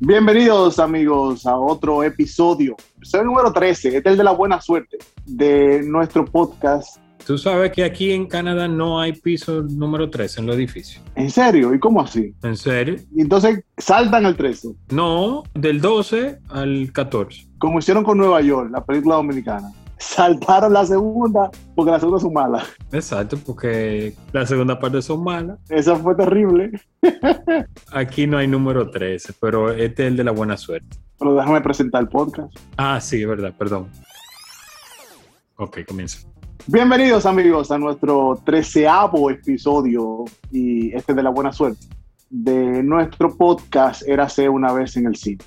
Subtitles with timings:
[0.00, 4.98] Bienvenidos amigos a otro episodio, episodio número 13, este es el de la buena suerte
[5.24, 6.98] de nuestro podcast.
[7.24, 11.02] Tú sabes que aquí en Canadá no hay piso número 13 en los edificios.
[11.14, 11.72] ¿En serio?
[11.72, 12.34] ¿Y cómo así?
[12.42, 12.96] ¿En serio?
[13.14, 17.46] Y entonces saltan el 13, No, del 12 al 14.
[17.58, 19.72] como hicieron con Nueva York, la película dominicana.
[19.98, 22.64] Saltaron la segunda porque la segunda es mala.
[22.92, 25.58] Exacto, porque la segunda parte son malas.
[25.68, 26.72] Eso fue terrible.
[27.92, 30.96] Aquí no hay número 13, pero este es el de la buena suerte.
[31.18, 32.54] Pero déjame presentar el podcast.
[32.76, 33.88] Ah, sí, es verdad, perdón.
[35.56, 36.26] Ok, comienza.
[36.66, 41.86] Bienvenidos amigos a nuestro treceavo episodio y este de la buena suerte
[42.30, 45.44] de nuestro podcast Érase una vez en el cine.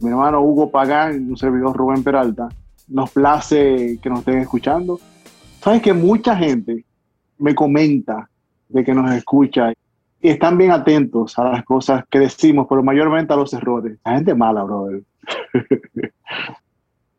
[0.00, 2.48] Mi hermano Hugo Pagán y un servidor Rubén Peralta,
[2.90, 5.00] nos place que nos estén escuchando.
[5.60, 6.84] Sabes que mucha gente
[7.38, 8.28] me comenta
[8.68, 9.72] de que nos escucha
[10.20, 13.98] y están bien atentos a las cosas que decimos, pero mayormente a los errores.
[14.04, 15.02] La gente mala, brother.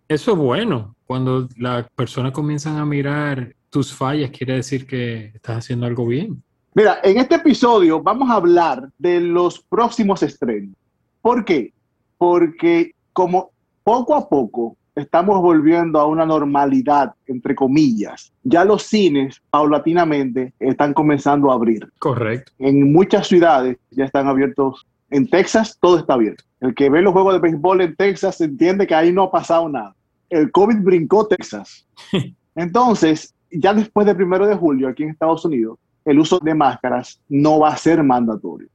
[0.08, 0.96] Eso es bueno.
[1.06, 6.44] Cuando las personas comienzan a mirar tus fallas, quiere decir que estás haciendo algo bien.
[6.74, 10.76] Mira, en este episodio vamos a hablar de los próximos estrenos.
[11.22, 11.74] ¿Por qué?
[12.18, 13.52] Porque como
[13.84, 20.94] poco a poco estamos volviendo a una normalidad, entre comillas, ya los cines paulatinamente están
[20.94, 21.90] comenzando a abrir.
[22.00, 22.52] Correcto.
[22.60, 24.86] En muchas ciudades ya están abiertos.
[25.10, 26.44] En Texas todo está abierto.
[26.60, 29.68] El que ve los juegos de béisbol en Texas entiende que ahí no ha pasado
[29.68, 29.96] nada.
[30.30, 31.86] El COVID brincó Texas.
[32.56, 37.20] Entonces, ya después del primero de julio aquí en Estados Unidos, el uso de máscaras
[37.30, 38.68] no va a ser mandatorio.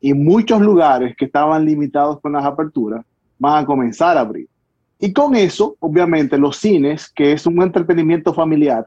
[0.00, 3.04] Y muchos lugares que estaban limitados con las aperturas
[3.38, 4.48] van a comenzar a abrir.
[5.04, 8.86] Y con eso, obviamente, los cines, que es un entretenimiento familiar,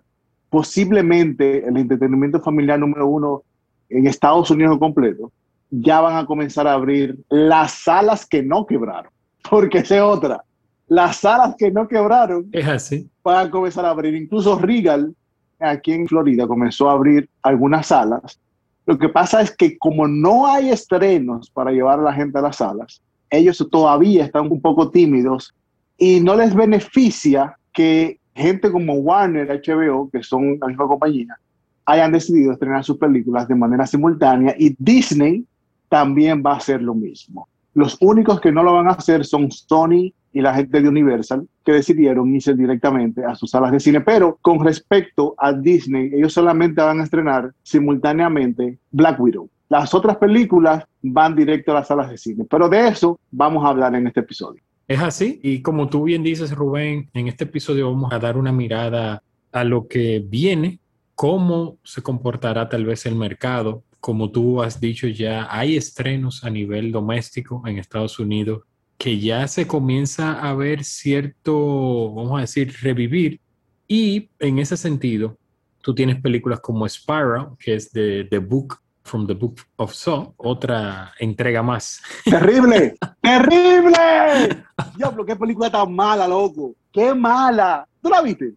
[0.49, 3.43] posiblemente el entretenimiento familiar número uno
[3.87, 5.31] en Estados Unidos completo,
[5.69, 9.11] ya van a comenzar a abrir las salas que no quebraron.
[9.47, 10.43] Porque esa es otra.
[10.87, 13.07] Las salas que no quebraron Es así.
[13.23, 14.15] van a comenzar a abrir.
[14.15, 15.13] Incluso Regal,
[15.59, 18.39] aquí en Florida, comenzó a abrir algunas salas.
[18.87, 22.41] Lo que pasa es que como no hay estrenos para llevar a la gente a
[22.41, 25.53] las salas, ellos todavía están un poco tímidos
[25.97, 31.37] y no les beneficia que gente como Warner, HBO, que son la misma compañía,
[31.85, 35.45] hayan decidido estrenar sus películas de manera simultánea y Disney
[35.89, 37.47] también va a hacer lo mismo.
[37.73, 41.47] Los únicos que no lo van a hacer son Sony y la gente de Universal,
[41.65, 44.01] que decidieron irse directamente a sus salas de cine.
[44.01, 49.49] Pero con respecto a Disney, ellos solamente van a estrenar simultáneamente Black Widow.
[49.69, 52.45] Las otras películas van directo a las salas de cine.
[52.49, 54.61] Pero de eso vamos a hablar en este episodio.
[54.87, 55.39] Es así.
[55.43, 59.21] Y como tú bien dices, Rubén, en este episodio vamos a dar una mirada
[59.51, 60.79] a lo que viene,
[61.15, 63.83] cómo se comportará tal vez el mercado.
[63.99, 68.61] Como tú has dicho ya, hay estrenos a nivel doméstico en Estados Unidos
[68.97, 73.39] que ya se comienza a ver cierto, vamos a decir, revivir.
[73.87, 75.37] Y en ese sentido,
[75.81, 80.33] tú tienes películas como Spiral, que es de The Book from the Book of Saw,
[80.37, 82.01] otra entrega más.
[82.25, 82.95] ¡Terrible!
[83.21, 84.65] ¡Terrible!
[84.95, 86.75] Diablo, qué película tan mala, loco.
[86.91, 87.87] ¡Qué mala!
[88.01, 88.53] ¿Tú la viste?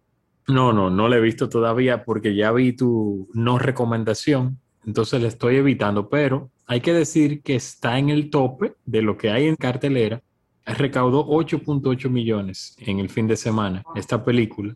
[0.47, 5.27] No, no, no la he visto todavía porque ya vi tu no recomendación, entonces la
[5.27, 9.47] estoy evitando, pero hay que decir que está en el tope de lo que hay
[9.47, 10.21] en cartelera.
[10.65, 14.75] Recaudó 8.8 millones en el fin de semana esta película.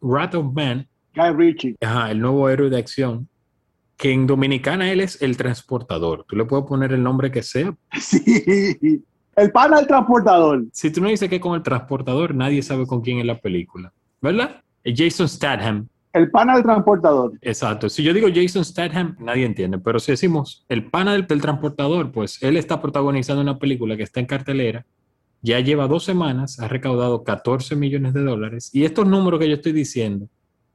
[0.00, 1.76] Wrath of Man, Guy Ritchie.
[1.80, 3.28] ajá, el nuevo héroe de acción,
[3.96, 6.24] que en dominicana él es el transportador.
[6.28, 7.74] Tú le puedes poner el nombre que sea.
[8.00, 9.02] Sí.
[9.36, 10.64] El pana del transportador.
[10.72, 13.92] Si tú no dices que con el transportador, nadie sabe con quién es la película,
[14.20, 14.62] ¿verdad?
[14.84, 15.88] Jason Statham.
[16.12, 17.32] El pana del transportador.
[17.40, 17.88] Exacto.
[17.88, 19.78] Si yo digo Jason Statham, nadie entiende.
[19.78, 24.04] Pero si decimos el pana del, del transportador, pues él está protagonizando una película que
[24.04, 24.86] está en cartelera.
[25.42, 28.70] Ya lleva dos semanas, ha recaudado 14 millones de dólares.
[28.72, 30.28] Y estos números que yo estoy diciendo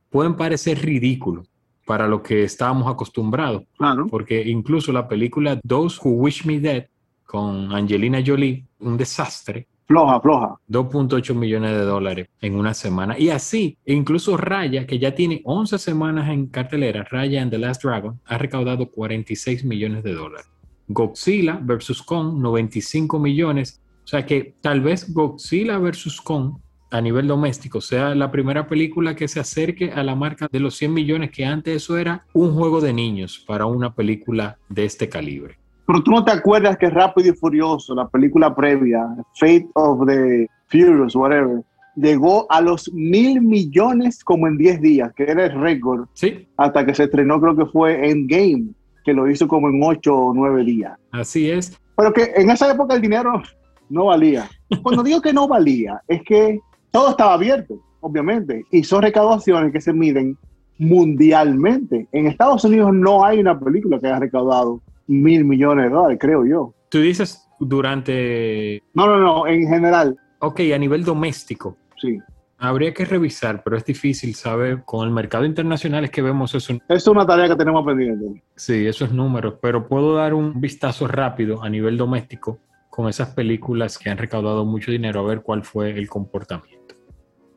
[0.09, 1.47] pueden parecer ridículos
[1.89, 3.63] para lo que estábamos acostumbrados.
[3.75, 4.05] Claro.
[4.11, 6.85] Porque incluso la película Those Who Wish Me Dead
[7.25, 10.55] con Angelina Jolie, un desastre, Floja, floja.
[10.69, 13.17] 2.8 millones de dólares en una semana.
[13.17, 17.83] Y así, incluso Raya, que ya tiene 11 semanas en cartelera, Raya and the Last
[17.83, 20.47] Dragon, ha recaudado 46 millones de dólares.
[20.89, 22.03] Godzilla vs.
[22.03, 23.81] Kong, 95 millones.
[24.03, 26.21] O sea que tal vez Godzilla vs.
[26.21, 26.53] Kong
[26.91, 30.75] a nivel doméstico sea la primera película que se acerque a la marca de los
[30.75, 35.09] 100 millones, que antes eso era un juego de niños para una película de este
[35.09, 35.57] calibre.
[35.85, 39.07] Pero tú no te acuerdas que Rápido y Furioso, la película previa,
[39.39, 41.63] Fate of the Furious, whatever,
[41.95, 46.07] llegó a los mil millones como en 10 días, que era el récord.
[46.13, 46.47] Sí.
[46.57, 48.67] Hasta que se estrenó, creo que fue Endgame,
[49.03, 50.97] que lo hizo como en 8 o 9 días.
[51.11, 51.79] Así es.
[51.97, 53.41] Pero que en esa época el dinero
[53.89, 54.47] no valía.
[54.83, 56.59] Cuando digo que no valía, es que
[56.91, 60.37] todo estaba abierto, obviamente, y son recaudaciones que se miden
[60.77, 62.07] mundialmente.
[62.11, 66.45] En Estados Unidos no hay una película que haya recaudado mil millones de dólares, creo
[66.45, 66.73] yo.
[66.89, 68.81] Tú dices durante...
[68.93, 70.17] No, no, no, en general.
[70.39, 71.77] Ok, a nivel doméstico.
[71.97, 72.19] Sí.
[72.57, 74.83] Habría que revisar, pero es difícil saber.
[74.83, 76.73] Con el mercado internacional es que vemos eso.
[76.87, 78.43] Es una tarea que tenemos pendiente.
[78.55, 82.59] Sí, esos números, pero puedo dar un vistazo rápido a nivel doméstico
[82.89, 86.95] con esas películas que han recaudado mucho dinero a ver cuál fue el comportamiento.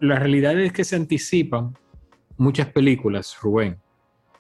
[0.01, 1.77] La realidad es que se anticipan
[2.37, 3.79] muchas películas, Rubén,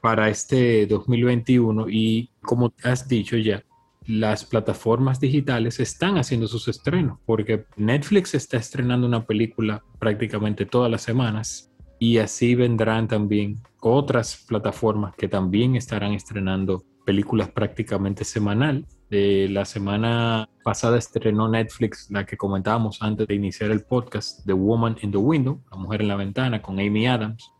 [0.00, 3.62] para este 2021 y como has dicho ya,
[4.06, 10.90] las plataformas digitales están haciendo sus estrenos porque Netflix está estrenando una película prácticamente todas
[10.90, 18.86] las semanas y así vendrán también otras plataformas que también estarán estrenando películas prácticamente semanal.
[19.12, 24.54] De la semana pasada estrenó Netflix la que comentábamos antes de iniciar el podcast, The
[24.54, 27.52] Woman in the Window, La Mujer en la Ventana, con Amy Adams,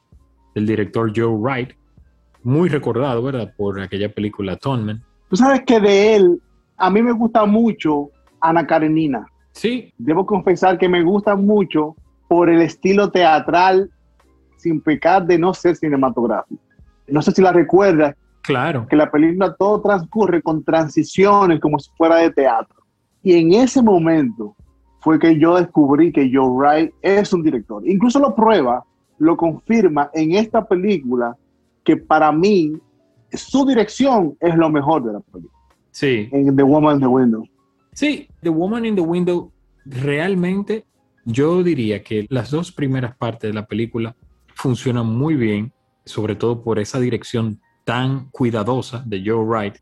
[0.54, 1.72] del director Joe Wright,
[2.42, 3.52] muy recordado, ¿verdad?
[3.54, 5.02] Por aquella película Atonement.
[5.28, 6.40] Tú sabes que de él,
[6.78, 8.08] a mí me gusta mucho
[8.40, 9.26] Ana Karenina.
[9.50, 9.92] Sí.
[9.98, 11.94] Debo confesar que me gusta mucho
[12.30, 13.90] por el estilo teatral,
[14.56, 16.62] sin pecar de no ser cinematográfico.
[17.08, 18.16] No sé si la recuerdas.
[18.42, 18.86] Claro.
[18.88, 22.82] Que la película todo transcurre con transiciones como si fuera de teatro.
[23.22, 24.56] Y en ese momento
[25.00, 27.88] fue que yo descubrí que Joe Wright es un director.
[27.88, 28.84] Incluso lo prueba,
[29.18, 31.36] lo confirma en esta película
[31.84, 32.72] que para mí
[33.32, 35.58] su dirección es lo mejor de la película.
[35.90, 36.28] Sí.
[36.32, 37.44] En The Woman in the Window.
[37.92, 39.52] Sí, The Woman in the Window
[39.84, 40.84] realmente
[41.24, 44.16] yo diría que las dos primeras partes de la película
[44.54, 45.72] funcionan muy bien,
[46.04, 49.76] sobre todo por esa dirección tan cuidadosa de Joe Wright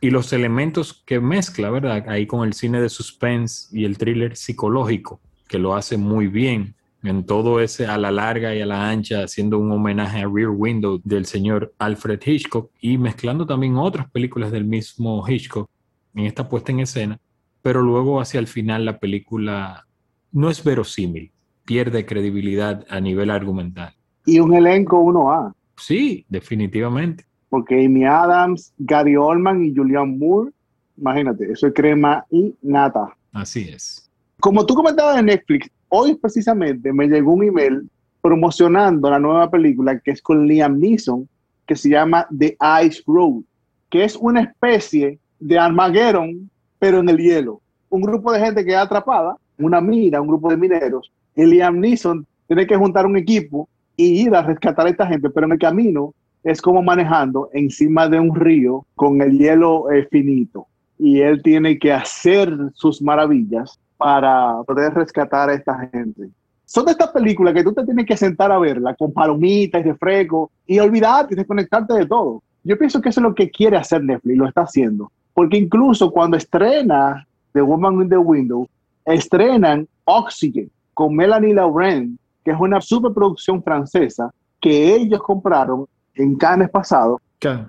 [0.00, 2.04] y los elementos que mezcla, ¿verdad?
[2.08, 6.74] Ahí con el cine de suspense y el thriller psicológico, que lo hace muy bien
[7.02, 10.50] en todo ese a la larga y a la ancha, haciendo un homenaje a Rear
[10.50, 15.68] Window del señor Alfred Hitchcock y mezclando también otras películas del mismo Hitchcock
[16.14, 17.20] en esta puesta en escena,
[17.62, 19.86] pero luego hacia el final la película
[20.32, 21.30] no es verosímil,
[21.64, 23.94] pierde credibilidad a nivel argumental.
[24.24, 25.54] Y un elenco 1A.
[25.76, 27.25] Sí, definitivamente.
[27.48, 30.50] Porque Amy Adams, Gary Oldman y Julian Moore,
[30.96, 33.14] imagínate, eso es crema y nata.
[33.32, 34.10] Así es.
[34.40, 37.88] Como tú comentabas en Netflix, hoy precisamente me llegó un email
[38.20, 41.28] promocionando la nueva película que es con Liam Neeson,
[41.64, 43.42] que se llama The Ice Road,
[43.88, 47.60] que es una especie de Armageddon, pero en el hielo.
[47.88, 51.78] Un grupo de gente que es atrapada, una mina, un grupo de mineros, y Liam
[51.78, 55.52] Neeson tiene que juntar un equipo y ir a rescatar a esta gente, pero en
[55.52, 56.14] el camino
[56.46, 60.68] es como manejando encima de un río con el hielo eh, finito.
[60.96, 66.30] Y él tiene que hacer sus maravillas para poder rescatar a esta gente.
[66.64, 69.88] Son de estas películas que tú te tienes que sentar a verla con palomitas y
[69.88, 72.44] refresco y olvidarte y desconectarte de todo.
[72.62, 75.10] Yo pienso que eso es lo que quiere hacer Netflix, lo está haciendo.
[75.34, 78.68] Porque incluso cuando estrena The Woman in the Window,
[79.04, 86.70] estrenan Oxygen con Melanie Laurent, que es una superproducción francesa que ellos compraron en Cannes
[86.70, 87.20] pasado.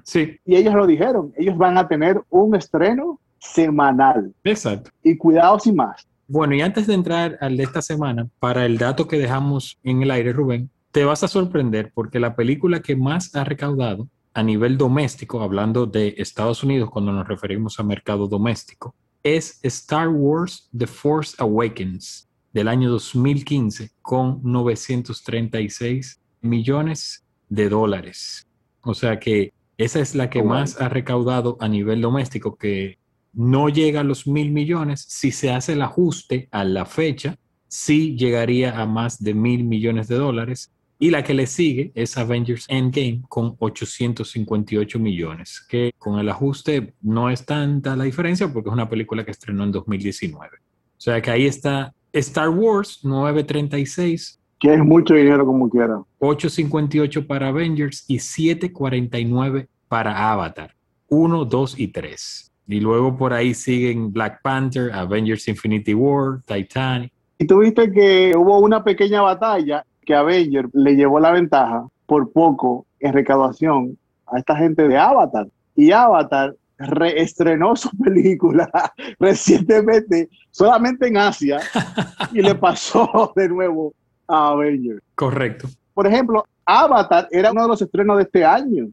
[0.03, 0.39] Sí.
[0.45, 4.33] Y ellos lo dijeron, ellos van a tener un estreno semanal.
[4.43, 4.89] Exacto.
[5.03, 6.07] Y cuidado sin más.
[6.27, 10.01] Bueno, y antes de entrar al de esta semana, para el dato que dejamos en
[10.01, 14.43] el aire, Rubén, te vas a sorprender porque la película que más ha recaudado a
[14.43, 20.69] nivel doméstico, hablando de Estados Unidos cuando nos referimos a mercado doméstico, es Star Wars
[20.77, 28.47] The Force Awakens del año 2015 con 936 millones de dólares.
[28.81, 32.97] O sea que esa es la que más ha recaudado a nivel doméstico, que
[33.33, 35.05] no llega a los mil millones.
[35.07, 37.37] Si se hace el ajuste a la fecha,
[37.67, 40.71] sí llegaría a más de mil millones de dólares.
[40.99, 46.95] Y la que le sigue es Avengers Endgame con 858 millones, que con el ajuste
[47.01, 50.57] no es tanta la diferencia porque es una película que estrenó en 2019.
[50.57, 54.39] O sea que ahí está Star Wars 936.
[54.59, 56.01] Que es mucho dinero como quiera.
[56.19, 60.71] 858 para Avengers y 749 para Avatar.
[61.09, 62.51] 1, 2 y 3.
[62.67, 67.11] Y luego por ahí siguen Black Panther, Avengers Infinity War, Titanic.
[67.37, 72.85] Y tuviste que hubo una pequeña batalla que Avengers le llevó la ventaja por poco
[72.99, 75.47] en recaudación a esta gente de Avatar.
[75.75, 78.69] Y Avatar reestrenó su película
[79.19, 81.59] recientemente solamente en Asia
[82.33, 83.93] y le pasó de nuevo
[84.27, 85.01] Avengers.
[85.15, 85.67] Correcto.
[85.93, 88.87] Por ejemplo, Avatar era uno de los estrenos de este año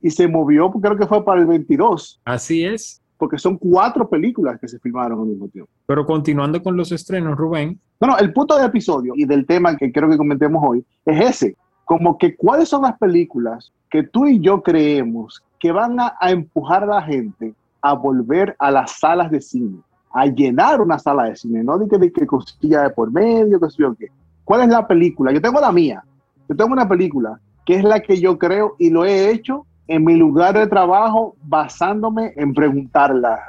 [0.00, 2.20] y se movió, creo que fue para el 22.
[2.24, 3.00] Así es.
[3.16, 5.70] Porque son cuatro películas que se filmaron al mismo tiempo.
[5.86, 7.78] Pero continuando con los estrenos, Rubén.
[8.00, 11.20] No, no, el punto del episodio y del tema que quiero que comentemos hoy es
[11.20, 11.56] ese.
[11.84, 16.32] Como que cuáles son las películas que tú y yo creemos que van a, a
[16.32, 19.78] empujar a la gente a volver a las salas de cine,
[20.12, 23.60] a llenar una sala de cine, no de que, de que cosilla de por medio,
[23.60, 24.08] que sé yo qué.
[24.52, 25.32] ¿Cuál es la película?
[25.32, 26.04] Yo tengo la mía.
[26.46, 30.04] Yo tengo una película que es la que yo creo y lo he hecho en
[30.04, 33.40] mi lugar de trabajo basándome en preguntarla.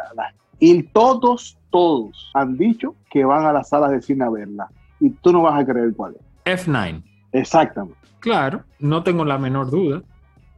[0.59, 4.69] Y todos, todos han dicho que van a las salas de cine a verla.
[5.01, 6.65] Y tú no vas a creer cuál es.
[6.65, 7.03] F9.
[7.33, 7.99] Exactamente.
[8.21, 10.03] Claro, no tengo la menor duda.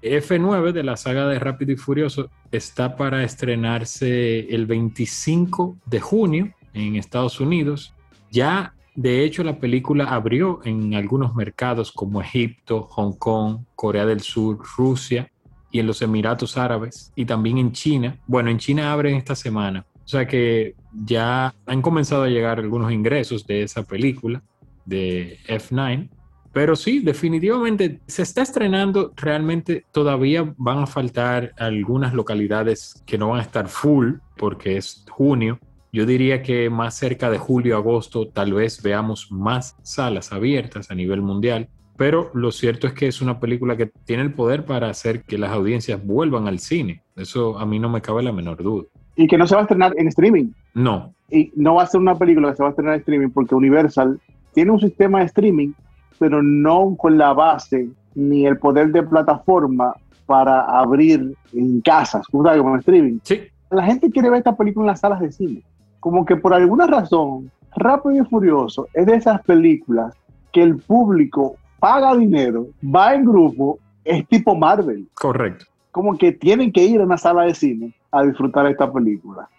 [0.03, 6.53] F9 de la saga de Rápido y Furioso está para estrenarse el 25 de junio
[6.73, 7.95] en Estados Unidos.
[8.29, 14.21] Ya, de hecho, la película abrió en algunos mercados como Egipto, Hong Kong, Corea del
[14.21, 15.29] Sur, Rusia
[15.69, 18.17] y en los Emiratos Árabes y también en China.
[18.25, 19.85] Bueno, en China abren esta semana.
[20.03, 24.41] O sea que ya han comenzado a llegar algunos ingresos de esa película
[24.85, 26.09] de F9
[26.55, 29.11] pero sí, definitivamente se está estrenando.
[29.17, 35.03] Realmente todavía van a faltar algunas localidades que no van a estar full porque es
[35.09, 35.59] junio.
[35.95, 40.93] Yo diría que más cerca de julio, agosto, tal vez veamos más salas abiertas a
[40.93, 41.69] nivel mundial.
[41.95, 45.37] Pero lo cierto es que es una película que tiene el poder para hacer que
[45.37, 47.01] las audiencias vuelvan al cine.
[47.15, 48.83] Eso a mí no me cabe la menor duda.
[49.15, 50.51] Y que no se va a estrenar en streaming.
[50.73, 51.13] No.
[51.31, 53.55] Y no va a ser una película que se va a estrenar en streaming porque
[53.55, 54.19] Universal
[54.53, 55.71] tiene un sistema de streaming
[56.19, 59.93] pero no con la base ni el poder de plataforma
[60.25, 63.19] para abrir en casas, como streaming.
[63.23, 63.43] Sí.
[63.69, 65.63] La gente quiere ver esta película en las salas de cine.
[66.05, 70.15] Como que por alguna razón, Rápido y Furioso es de esas películas
[70.53, 75.07] que el público paga dinero, va en grupo, es tipo Marvel.
[75.15, 75.65] Correcto.
[75.89, 79.49] Como que tienen que ir a una sala de cine a disfrutar esta película.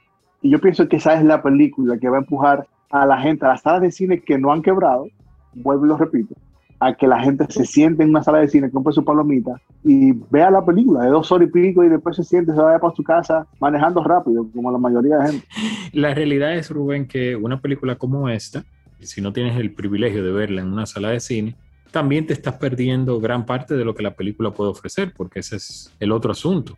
[0.41, 3.45] Y yo pienso que esa es la película que va a empujar a la gente
[3.45, 5.09] a las salas de cine que no han quebrado,
[5.53, 6.37] vuelvo y lo repito,
[6.79, 10.13] a que la gente se siente en una sala de cine, compre su palomita y
[10.31, 12.95] vea la película de dos horas y pico y después se siente, se vaya para
[12.95, 15.47] su casa manejando rápido, como la mayoría de gente.
[15.93, 18.65] La realidad es, Rubén, que una película como esta,
[19.01, 21.57] si no tienes el privilegio de verla en una sala de cine,
[21.91, 25.57] también te estás perdiendo gran parte de lo que la película puede ofrecer, porque ese
[25.57, 26.77] es el otro asunto.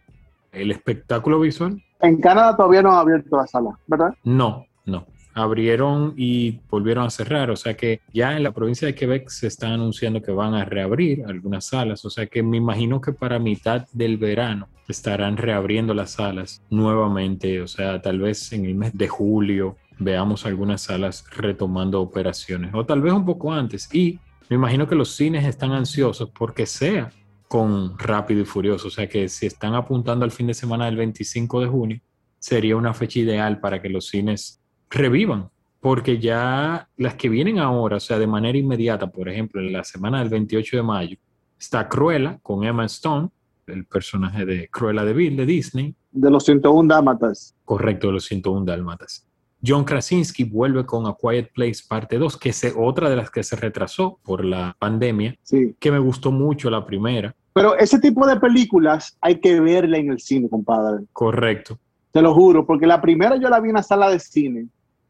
[0.52, 1.82] El espectáculo visual.
[2.00, 4.14] En Canadá todavía no ha abierto la sala, ¿verdad?
[4.22, 7.50] No, no abrieron y volvieron a cerrar.
[7.50, 10.64] O sea que ya en la provincia de Quebec se está anunciando que van a
[10.64, 12.04] reabrir algunas salas.
[12.04, 17.60] O sea que me imagino que para mitad del verano estarán reabriendo las salas nuevamente.
[17.60, 22.72] O sea, tal vez en el mes de julio veamos algunas salas retomando operaciones.
[22.74, 23.92] O tal vez un poco antes.
[23.92, 24.18] Y
[24.48, 27.10] me imagino que los cines están ansiosos porque sea
[27.48, 28.88] con Rápido y Furioso.
[28.88, 32.00] O sea que si están apuntando al fin de semana del 25 de junio,
[32.38, 37.96] sería una fecha ideal para que los cines revivan, porque ya las que vienen ahora,
[37.96, 41.16] o sea, de manera inmediata, por ejemplo, en la semana del 28 de mayo,
[41.58, 43.28] está Cruella con Emma Stone,
[43.66, 45.94] el personaje de Cruella de Vil de Disney.
[46.10, 47.54] De los 101 Dálmatas.
[47.64, 49.24] Correcto, de los 101 Dálmatas.
[49.64, 53.42] John Krasinski vuelve con A Quiet Place parte 2, que es otra de las que
[53.42, 55.74] se retrasó por la pandemia, sí.
[55.80, 57.34] que me gustó mucho la primera.
[57.54, 61.04] Pero ese tipo de películas hay que verla en el cine, compadre.
[61.12, 61.76] Correcto.
[62.12, 64.68] Te lo juro, porque la primera yo la vi en una sala de cine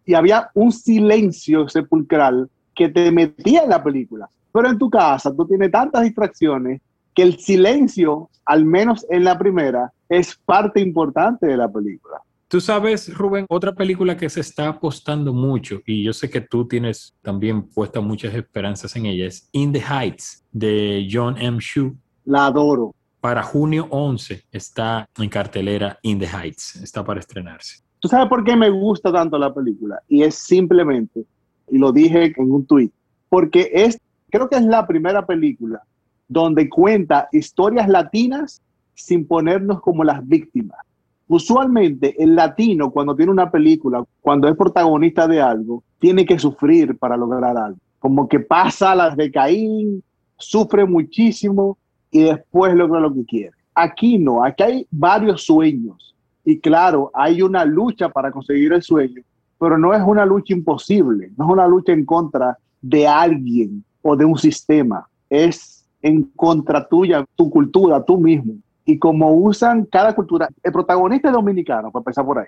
[0.08, 4.26] y había un silencio sepulcral que te metía en la película.
[4.50, 6.80] Pero en tu casa tú tienes tantas distracciones
[7.14, 12.22] que el silencio, al menos en la primera, es parte importante de la película.
[12.48, 16.66] Tú sabes, Rubén, otra película que se está apostando mucho, y yo sé que tú
[16.66, 21.58] tienes también puestas muchas esperanzas en ella, es In the Heights, de John M.
[21.60, 21.94] Shu.
[22.24, 22.94] La adoro.
[23.20, 27.87] Para junio 11 está en cartelera In the Heights, está para estrenarse.
[28.00, 30.00] ¿Tú sabes por qué me gusta tanto la película?
[30.08, 31.24] Y es simplemente,
[31.68, 32.92] y lo dije en un tuit,
[33.28, 33.98] porque es,
[34.30, 35.82] creo que es la primera película
[36.28, 38.62] donde cuenta historias latinas
[38.94, 40.78] sin ponernos como las víctimas.
[41.26, 46.96] Usualmente el latino cuando tiene una película, cuando es protagonista de algo, tiene que sufrir
[46.98, 47.78] para lograr algo.
[47.98, 50.02] Como que pasa las de Caín,
[50.36, 51.76] sufre muchísimo
[52.10, 53.56] y después logra lo que quiere.
[53.74, 56.14] Aquí no, aquí hay varios sueños
[56.48, 59.20] Y claro, hay una lucha para conseguir el sueño,
[59.58, 64.16] pero no es una lucha imposible, no es una lucha en contra de alguien o
[64.16, 68.54] de un sistema, es en contra tuya, tu cultura, tú mismo.
[68.86, 72.46] Y como usan cada cultura, el protagonista es dominicano, para empezar por ahí.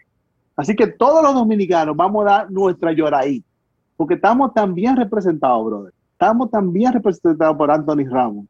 [0.57, 3.45] Así que todos los dominicanos vamos a dar nuestra lloraí,
[3.99, 5.93] porque estamos tan bien representados, brother.
[6.13, 8.47] Estamos tan bien representados por Anthony Ramos,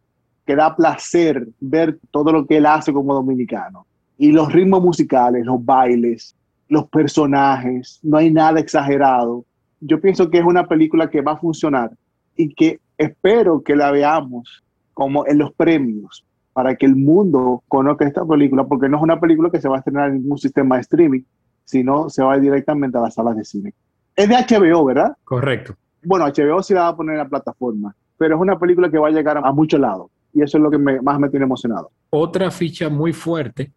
[0.46, 3.84] que da placer ver todo lo que él hace como dominicano.
[4.20, 6.36] Y los ritmos musicales, los bailes,
[6.68, 9.46] los personajes, no hay nada exagerado.
[9.80, 11.90] Yo pienso que es una película que va a funcionar
[12.36, 14.62] y que espero que la veamos
[14.92, 16.22] como en los premios
[16.52, 19.76] para que el mundo conozca esta película, porque no es una película que se va
[19.76, 21.22] a estrenar en ningún sistema de streaming,
[21.64, 23.72] sino se va directamente a las salas de cine.
[24.14, 25.16] Es de HBO, ¿verdad?
[25.24, 25.76] Correcto.
[26.04, 28.98] Bueno, HBO sí la va a poner en la plataforma, pero es una película que
[28.98, 31.90] va a llegar a, muchos lados y eso es lo que más me tiene emocionado.
[32.10, 33.72] Otra ficha muy fuerte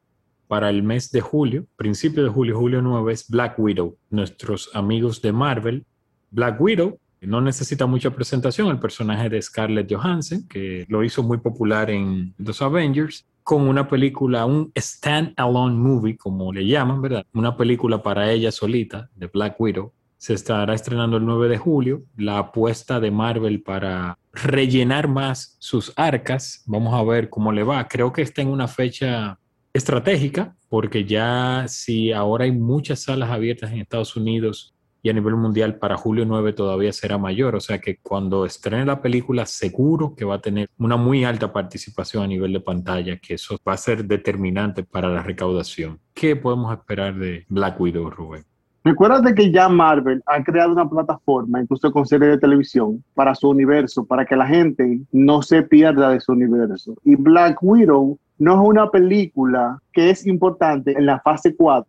[0.54, 3.98] para el mes de julio, principio de julio, julio 9, es Black Widow.
[4.12, 5.84] Nuestros amigos de Marvel,
[6.30, 11.40] Black Widow, no necesita mucha presentación, el personaje de Scarlett Johansson, que lo hizo muy
[11.40, 17.26] popular en los Avengers, con una película, un stand-alone movie, como le llaman, ¿verdad?
[17.34, 19.92] Una película para ella solita, de Black Widow.
[20.18, 22.04] Se estará estrenando el 9 de julio.
[22.16, 26.62] La apuesta de Marvel para rellenar más sus arcas.
[26.68, 27.88] Vamos a ver cómo le va.
[27.88, 29.40] Creo que está en una fecha
[29.74, 35.36] estratégica, porque ya si ahora hay muchas salas abiertas en Estados Unidos y a nivel
[35.36, 37.56] mundial para julio 9 todavía será mayor.
[37.56, 41.52] O sea que cuando estrene la película seguro que va a tener una muy alta
[41.52, 46.00] participación a nivel de pantalla, que eso va a ser determinante para la recaudación.
[46.14, 48.46] ¿Qué podemos esperar de Black Widow, Rubén?
[48.86, 53.50] Recuerda que ya Marvel ha creado una plataforma, incluso con series de televisión, para su
[53.50, 56.94] universo, para que la gente no se pierda de su universo.
[57.06, 61.88] Y Black Widow no es una película que es importante en la fase 4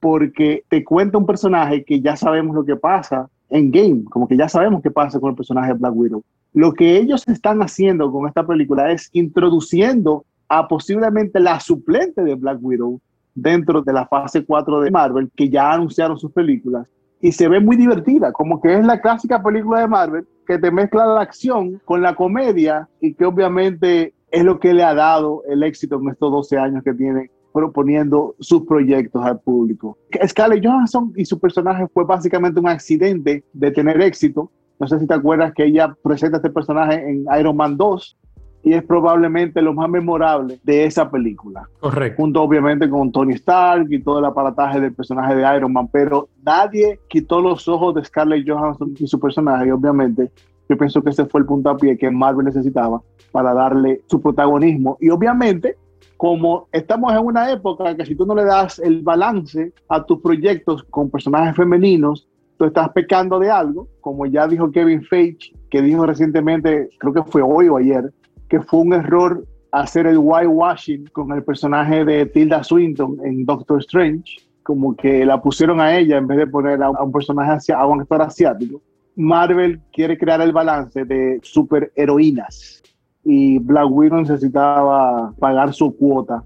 [0.00, 4.36] porque te cuenta un personaje que ya sabemos lo que pasa en game, como que
[4.36, 6.22] ya sabemos qué pasa con el personaje de Black Widow.
[6.52, 12.34] Lo que ellos están haciendo con esta película es introduciendo a posiblemente la suplente de
[12.34, 13.00] Black Widow
[13.34, 16.86] dentro de la fase 4 de Marvel, que ya anunciaron sus películas,
[17.20, 20.70] y se ve muy divertida, como que es la clásica película de Marvel que te
[20.70, 25.42] mezcla la acción con la comedia y que obviamente es lo que le ha dado
[25.48, 29.96] el éxito en estos 12 años que tiene proponiendo sus proyectos al público.
[30.26, 34.50] Scarlett Johansson y su personaje fue básicamente un accidente de tener éxito.
[34.78, 38.18] No sé si te acuerdas que ella presenta este personaje en Iron Man 2
[38.62, 41.66] y es probablemente lo más memorable de esa película.
[41.80, 42.20] Correcto.
[42.20, 46.28] Junto obviamente con Tony Stark y todo el aparataje del personaje de Iron Man, pero
[46.44, 50.30] nadie quitó los ojos de Scarlett Johansson y su personaje, obviamente
[50.68, 53.00] yo pienso que ese fue el puntapié que Marvel necesitaba
[53.32, 55.76] para darle su protagonismo y obviamente
[56.16, 60.20] como estamos en una época que si tú no le das el balance a tus
[60.20, 62.26] proyectos con personajes femeninos,
[62.56, 67.22] tú estás pecando de algo, como ya dijo Kevin Feige, que dijo recientemente, creo que
[67.24, 68.12] fue hoy o ayer,
[68.48, 73.80] que fue un error hacer el whitewashing con el personaje de Tilda Swinton en Doctor
[73.80, 77.86] Strange, como que la pusieron a ella en vez de poner a un personaje, a
[77.86, 78.80] un actor asiático.
[79.16, 82.82] Marvel quiere crear el balance de superheroínas
[83.24, 86.44] y Black Widow necesitaba pagar su cuota,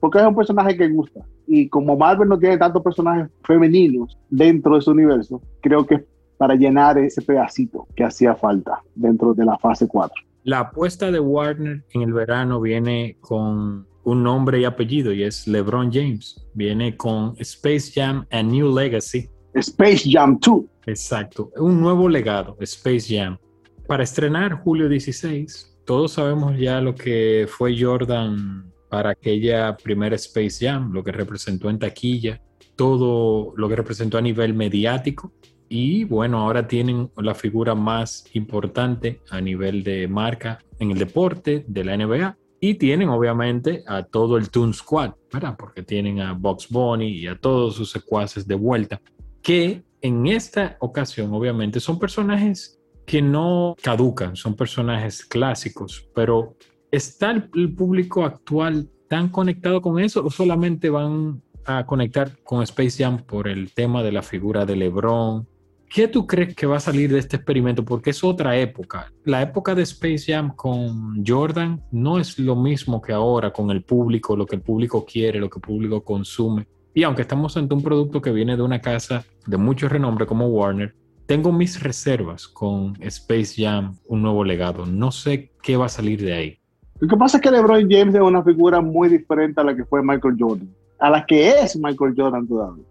[0.00, 1.20] porque es un personaje que gusta.
[1.46, 6.06] Y como Marvel no tiene tantos personajes femeninos dentro de su universo, creo que
[6.38, 10.14] para llenar ese pedacito que hacía falta dentro de la fase 4.
[10.44, 15.46] La apuesta de Warner en el verano viene con un nombre y apellido y es
[15.46, 16.44] LeBron James.
[16.54, 19.28] Viene con Space Jam and New Legacy.
[19.54, 20.64] Space Jam 2.
[20.86, 23.38] Exacto, un nuevo legado, Space Jam.
[23.86, 30.66] Para estrenar julio 16, todos sabemos ya lo que fue Jordan para aquella primera Space
[30.66, 32.40] Jam, lo que representó en taquilla,
[32.76, 35.32] todo lo que representó a nivel mediático.
[35.68, 41.64] Y bueno, ahora tienen la figura más importante a nivel de marca en el deporte
[41.66, 42.36] de la NBA.
[42.60, 45.56] Y tienen obviamente a todo el Toon Squad, ¿verdad?
[45.58, 49.00] Porque tienen a Box Bunny y a todos sus secuaces de vuelta,
[49.42, 56.56] que en esta ocasión obviamente son personajes que no caducan, son personajes clásicos, pero
[56.90, 63.02] ¿está el, público actual tan conectado con eso o solamente van a conectar con Space
[63.02, 65.46] Jam por el tema de la figura de LeBron?
[65.88, 67.84] ¿Qué tú crees que va a salir de este experimento?
[67.84, 69.12] Porque es otra época.
[69.24, 73.82] La época de Space Jam con Jordan no es lo mismo que ahora con el
[73.82, 76.66] público, lo que el público quiere, lo que el público consume.
[76.94, 80.48] Y aunque estamos ante un producto que viene de una casa de mucho renombre como
[80.48, 80.94] Warner,
[81.26, 84.84] tengo mis reservas con Space Jam, un nuevo legado.
[84.84, 86.58] No sé qué va a salir de ahí.
[87.00, 89.84] Lo que pasa es que LeBron James es una figura muy diferente a la que
[89.84, 90.68] fue Michael Jordan.
[90.98, 92.84] a la que es Michael Jordan todavía.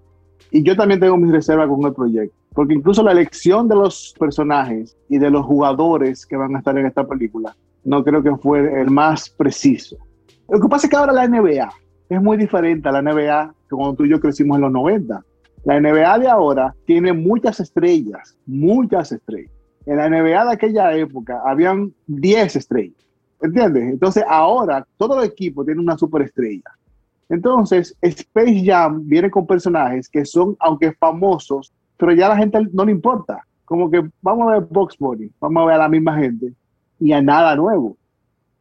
[0.52, 4.14] Y yo también tengo mis reservas con el proyecto, porque incluso la elección de los
[4.20, 8.36] personajes y de los jugadores que van a estar en esta película, no creo que
[8.36, 9.96] fue el más preciso.
[10.50, 11.72] Lo que pasa es que ahora la NBA
[12.10, 15.24] es muy diferente a la NBA cuando tú y yo crecimos en los 90.
[15.64, 19.52] La NBA de ahora tiene muchas estrellas, muchas estrellas.
[19.86, 22.98] En la NBA de aquella época habían 10 estrellas.
[23.42, 23.84] ¿Entiendes?
[23.84, 26.72] Entonces ahora todo el equipo tiene una superestrella.
[27.32, 32.60] Entonces, Space Jam viene con personajes que son, aunque famosos, pero ya a la gente
[32.74, 33.46] no le importa.
[33.64, 36.54] Como que vamos a ver Box Bunny, vamos a ver a la misma gente
[37.00, 37.96] y a nada nuevo.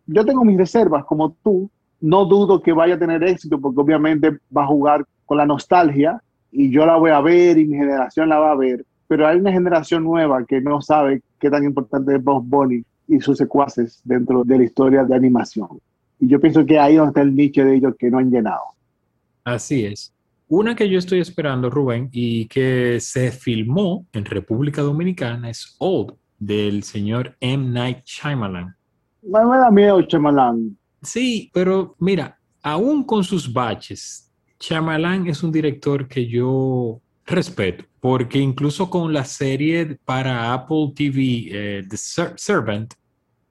[0.07, 1.69] Yo tengo mis reservas como tú,
[2.01, 6.23] no dudo que vaya a tener éxito porque obviamente va a jugar con la nostalgia
[6.51, 9.39] y yo la voy a ver y mi generación la va a ver, pero hay
[9.39, 14.01] una generación nueva que no sabe qué tan importante es Box Bunny y sus secuaces
[14.05, 15.69] dentro de la historia de animación.
[16.19, 18.63] Y yo pienso que ahí donde está el nicho de ellos que no han llenado.
[19.45, 20.13] Así es.
[20.49, 26.15] Una que yo estoy esperando, Rubén, y que se filmó en República Dominicana es Old,
[26.41, 27.69] del señor M.
[27.69, 28.75] Night Shyamalan.
[29.23, 30.77] Me, da miedo Shyamalan.
[31.03, 38.39] Sí, pero mira, aún con sus baches, Shyamalan es un director que yo respeto, porque
[38.39, 42.95] incluso con la serie para Apple TV, eh, The Servant,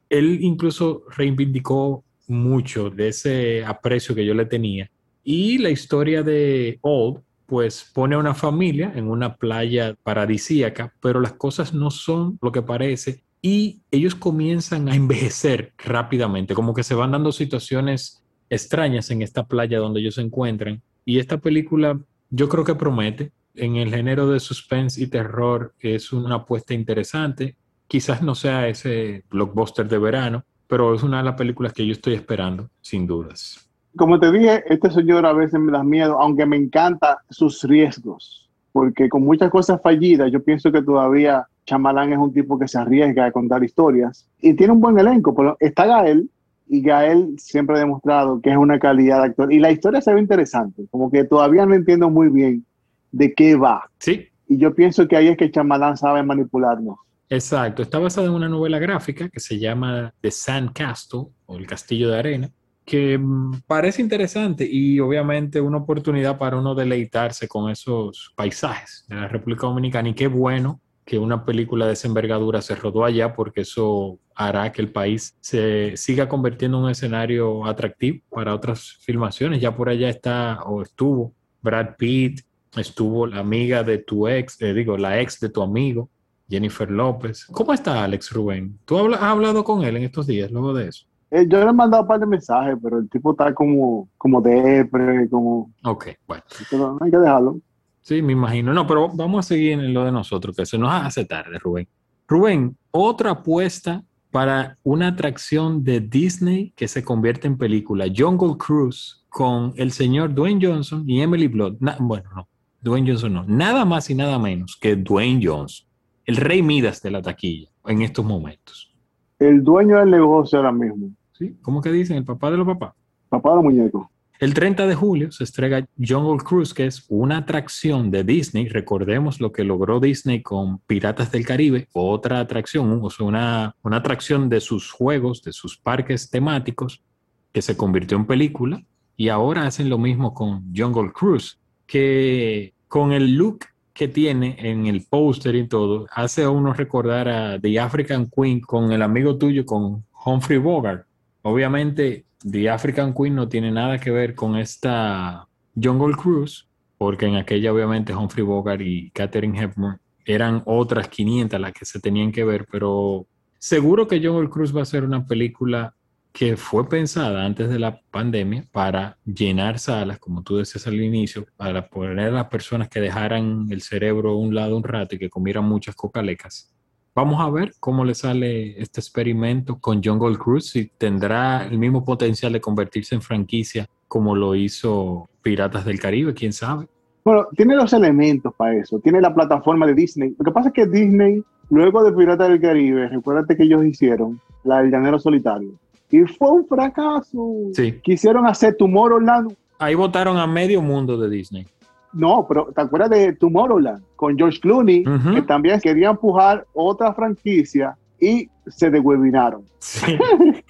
[0.10, 4.90] él incluso reivindicó mucho de ese aprecio que yo le tenía.
[5.24, 11.20] Y la historia de Old, pues pone a una familia en una playa paradisíaca, pero
[11.20, 16.84] las cosas no son lo que parece y ellos comienzan a envejecer rápidamente, como que
[16.84, 20.82] se van dando situaciones extrañas en esta playa donde ellos se encuentran.
[21.06, 22.00] Y esta película
[22.30, 23.32] yo creo que promete.
[23.56, 27.56] En el género de suspense y terror es una apuesta interesante.
[27.88, 31.92] Quizás no sea ese blockbuster de verano, pero es una de las películas que yo
[31.92, 33.68] estoy esperando, sin dudas.
[33.98, 38.50] Como te dije, este señor a veces me da miedo, aunque me encanta sus riesgos,
[38.72, 42.80] porque con muchas cosas fallidas, yo pienso que todavía Chamalán es un tipo que se
[42.80, 46.28] arriesga a contar historias y tiene un buen elenco, pero está Gael
[46.68, 50.12] y Gael siempre ha demostrado que es una calidad de actor y la historia se
[50.12, 52.66] ve interesante, como que todavía no entiendo muy bien
[53.12, 53.88] de qué va.
[54.00, 54.28] Sí.
[54.48, 56.98] Y yo pienso que ahí es que Chamalán sabe manipularnos.
[57.30, 61.68] Exacto, está basada en una novela gráfica que se llama The Sand Castle o El
[61.68, 62.50] Castillo de Arena,
[62.84, 69.18] que mm, parece interesante y obviamente una oportunidad para uno deleitarse con esos paisajes de
[69.18, 73.34] la República Dominicana y qué bueno que una película de esa envergadura se rodó allá
[73.34, 79.00] porque eso hará que el país se siga convirtiendo en un escenario atractivo para otras
[79.02, 79.60] filmaciones.
[79.60, 82.42] Ya por allá está o estuvo Brad Pitt,
[82.78, 86.12] estuvo la amiga de tu ex, eh, digo, la ex de tu amigo,
[86.48, 87.48] Jennifer López.
[87.48, 88.78] ¿Cómo está Alex Rubén?
[88.86, 91.08] ¿Tú has hablado con él en estos días luego de eso?
[91.32, 94.42] Eh, yo le he mandado un par de mensajes, pero el tipo está como, como
[94.42, 95.72] depre, como...
[95.84, 96.44] Ok, bueno.
[96.70, 97.60] Pero hay que dejarlo.
[98.02, 98.74] Sí, me imagino.
[98.74, 101.88] No, pero vamos a seguir en lo de nosotros, que se nos hace tarde, Rubén.
[102.28, 109.26] Rubén, otra apuesta para una atracción de Disney que se convierte en película, Jungle Cruise,
[109.30, 111.78] con el señor Dwayne Johnson y Emily Blood.
[112.00, 112.48] bueno, no,
[112.82, 113.44] Dwayne Johnson no.
[113.46, 115.90] Nada más y nada menos que Dwayne Johnson
[116.30, 118.96] el rey Midas de la taquilla en estos momentos.
[119.40, 121.10] El dueño del negocio ahora mismo.
[121.32, 121.58] ¿Sí?
[121.64, 122.18] ¿Cómo que dicen?
[122.18, 122.94] El papá de los papás.
[123.30, 124.06] Papá de los muñecos.
[124.40, 128.70] El 30 de julio se estrega Jungle Cruise, que es una atracción de Disney.
[128.70, 134.62] Recordemos lo que logró Disney con Piratas del Caribe, otra atracción, una, una atracción de
[134.62, 137.04] sus juegos, de sus parques temáticos,
[137.52, 138.82] que se convirtió en película.
[139.18, 144.88] Y ahora hacen lo mismo con Jungle Cruise, que con el look que tiene en
[144.88, 149.38] el póster y todo, hace a uno recordar a The African Queen con el amigo
[149.38, 151.06] tuyo, con Humphrey Bogart.
[151.42, 157.36] Obviamente, The African Queen no tiene nada que ver con esta Jungle Cruise, porque en
[157.36, 162.44] aquella obviamente Humphrey Bogart y Catherine Hepburn eran otras 500 las que se tenían que
[162.44, 165.96] ver, pero seguro que Jungle Cruise va a ser una película
[166.32, 171.46] que fue pensada antes de la pandemia para llenar salas, como tú decías al inicio,
[171.58, 175.20] para poner a las personas que dejaran el cerebro a un lado un rato y
[175.20, 176.72] que comieran muchas cocalecas.
[177.16, 182.06] Vamos a ver cómo le sale este experimento con Jungle Cruise, si tendrá el mismo
[182.06, 186.88] potencial de convertirse en franquicia como lo hizo Piratas del Caribe, quién sabe.
[187.24, 189.00] Bueno, tiene los elementos para eso.
[189.00, 190.36] Tiene la plataforma de Disney.
[190.38, 194.40] Lo que pasa es que Disney, luego de Piratas del Caribe, recuérdate que ellos hicieron
[194.64, 195.78] la del Llanero Solitario
[196.12, 197.56] y fue un fracaso.
[197.74, 198.00] Sí.
[198.02, 199.56] Quisieron hacer Tomorrowland.
[199.78, 201.68] Ahí votaron a medio mundo de Disney.
[202.12, 204.04] No, pero ¿te acuerdas de Tomorrowland?
[204.16, 209.64] Con George Clooney, que también quería empujar otra franquicia y se deswebinaron.
[209.80, 210.18] Sí.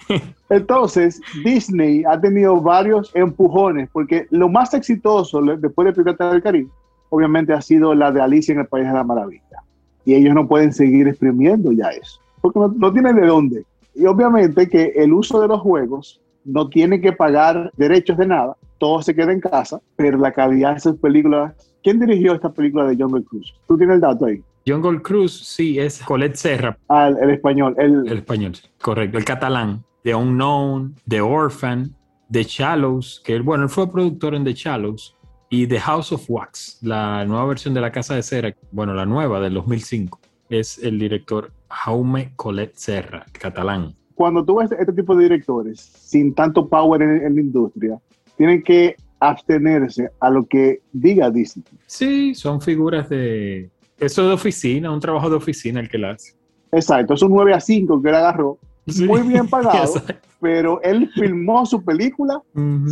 [0.50, 6.68] Entonces, Disney ha tenido varios empujones, porque lo más exitoso después de Pirata del Caribe,
[7.08, 9.62] obviamente ha sido la de Alicia en el País de la Maravilla.
[10.04, 13.64] Y ellos no pueden seguir exprimiendo ya eso, porque no, no tienen de dónde.
[13.94, 18.56] Y obviamente que el uso de los juegos no tiene que pagar derechos de nada,
[18.78, 21.54] todo se queda en casa, pero la calidad de esas películas...
[21.82, 23.54] ¿Quién dirigió esta película de Jungle Cruise?
[23.66, 24.42] ¿Tú tienes el dato ahí?
[24.66, 27.74] Jungle Cruise, sí, es Colette Serra, Ah, el, el español.
[27.78, 29.82] El, el español, correcto, el catalán.
[30.02, 31.94] The Unknown, The Orphan,
[32.30, 35.16] The Shallows, que bueno, él fue productor en The Shallows,
[35.48, 39.04] y The House of Wax, la nueva versión de La Casa de Cera, bueno, la
[39.04, 43.96] nueva del 2005, es el director Jaume Colette Serra, catalán.
[44.20, 47.98] Cuando tú ves este tipo de directores sin tanto power en, en la industria,
[48.36, 51.64] tienen que abstenerse a lo que diga Disney.
[51.86, 53.70] Sí, son figuras de...
[53.98, 56.34] Eso de oficina, un trabajo de oficina el que la hace.
[56.70, 59.06] Exacto, es un 9 a 5 que él agarró, Sí.
[59.06, 59.94] muy bien pagado,
[60.38, 62.42] pero él filmó su película,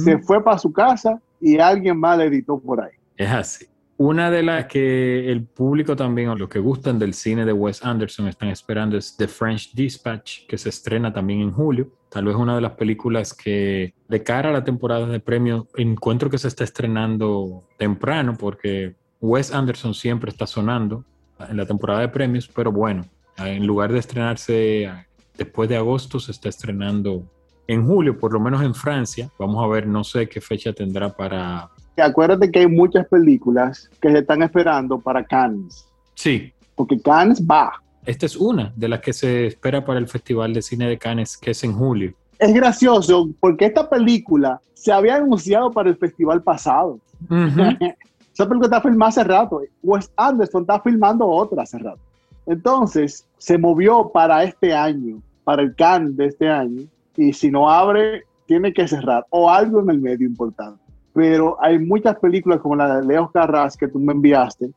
[0.03, 2.93] se fue para su casa y alguien más la editó por ahí.
[3.19, 3.67] Es así.
[4.01, 7.85] Una de las que el público también, o los que gustan del cine de Wes
[7.85, 11.91] Anderson, están esperando es The French Dispatch, que se estrena también en julio.
[12.09, 16.31] Tal vez una de las películas que, de cara a la temporada de premios, encuentro
[16.31, 21.05] que se está estrenando temprano, porque Wes Anderson siempre está sonando
[21.51, 23.05] en la temporada de premios, pero bueno,
[23.37, 24.89] en lugar de estrenarse
[25.37, 27.29] después de agosto, se está estrenando
[27.69, 29.31] en julio, por lo menos en Francia.
[29.39, 34.11] Vamos a ver, no sé qué fecha tendrá para acuérdate que hay muchas películas que
[34.11, 37.73] se están esperando para Cannes, Sí, porque Cannes va.
[38.05, 41.37] esta es una de las que se espera para el Festival de Cine de Cannes,
[41.37, 42.13] que es en julio.
[42.39, 46.99] Es gracioso porque esta película se había anunciado para el festival pasado.
[47.29, 49.63] Esa película está filmada hace rato.
[49.83, 51.99] Wes Anderson está filmando otra hace rato.
[52.47, 56.83] Entonces, se movió para este año, para el Cannes de este año,
[57.19, 60.81] y si no abre, tiene que cerrar, o algo en el medio importante.
[61.13, 64.71] Pero hay muchas películas como la de Leo Carras que tú me enviaste,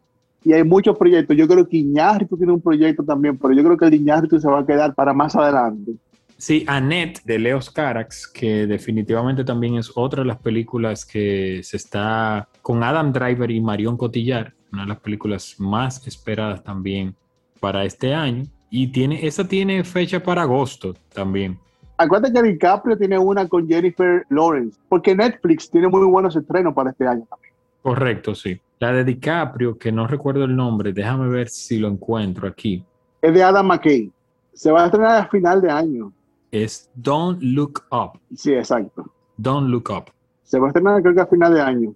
[0.44, 1.38] y hay muchos proyectos.
[1.38, 4.50] Yo creo que Iñárritu tiene un proyecto también, pero yo creo que el Iñárritu se
[4.50, 5.94] va a quedar para más adelante.
[6.38, 11.78] Sí, Annette de Leos Carax, que definitivamente también es otra de las películas que se
[11.78, 17.16] está con Adam Driver y Marion Cotillard, una de las películas más esperadas también
[17.60, 18.46] para este año.
[18.72, 21.60] Y tiene, esa tiene fecha para agosto también.
[21.98, 26.92] Acuérdate que DiCaprio tiene una con Jennifer Lawrence, porque Netflix tiene muy buenos estrenos para
[26.92, 27.54] este año también.
[27.82, 28.60] Correcto, sí.
[28.80, 32.84] La de DiCaprio, que no recuerdo el nombre, déjame ver si lo encuentro aquí.
[33.22, 34.12] Es de Adam McKay.
[34.54, 36.12] Se va a estrenar a final de año.
[36.52, 38.20] Es Don't Look Up.
[38.36, 39.12] Sí, exacto.
[39.38, 40.12] Don't Look Up.
[40.44, 41.96] Se va a estrenar creo que a final de año.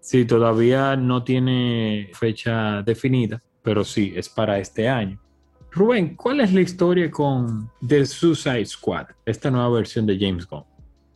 [0.00, 5.18] Sí, todavía no tiene fecha definida, pero sí, es para este año.
[5.74, 10.62] Rubén, ¿cuál es la historia con The Suicide Squad, esta nueva versión de James Gunn?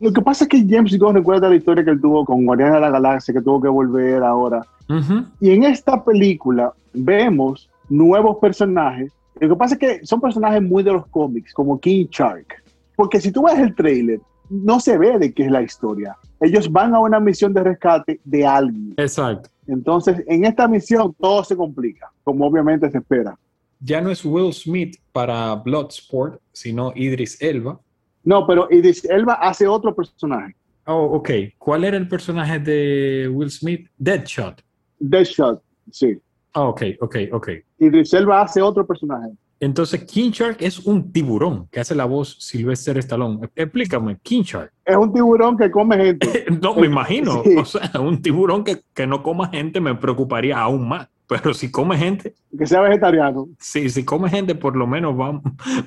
[0.00, 2.74] Lo que pasa es que James Gunn recuerda la historia que él tuvo con Guardianes
[2.74, 4.62] de la Galaxia, que tuvo que volver ahora.
[4.88, 9.12] Ujú, Y en esta película vemos nuevos personajes.
[9.38, 12.62] Lo que pasa es que son personajes muy de los cómics, como King Shark.
[12.96, 16.16] Porque si tú ves el trailer, no se ve de qué es la historia.
[16.40, 18.94] Ellos van a una misión de rescate de alguien.
[18.96, 19.50] Exacto.
[19.68, 23.38] Entonces, en esta misión todo se complica, como obviamente se espera.
[23.80, 27.80] Ya no es Will Smith para Bloodsport, sino Idris Elba.
[28.24, 30.54] No, pero Idris Elba hace otro personaje,
[30.90, 31.30] Oh, ok.
[31.58, 33.88] ¿Cuál era el personaje de Will Smith?
[33.98, 34.62] Deadshot.
[34.98, 36.18] Deadshot, sí.
[36.54, 37.48] Ah, ok, ok, ok.
[37.78, 39.28] Idris Elba hace otro personaje.
[39.60, 43.50] Entonces, King Shark es un tiburón que hace la voz Sylvester Stallone.
[43.54, 44.72] Explícame, King Shark.
[44.84, 46.46] Es un tiburón que come gente.
[46.62, 47.42] No, me imagino.
[47.44, 47.56] Sí.
[47.56, 51.08] O sea, un tiburón que, que no coma gente me preocuparía aún más.
[51.28, 53.48] Pero si come gente, que sea vegetariano.
[53.58, 55.42] sí, si come gente, por lo menos vamos,